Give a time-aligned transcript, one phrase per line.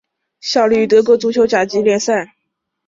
[0.01, 0.09] 他现在
[0.39, 2.39] 效力于德国足球甲级联赛球队汉诺威。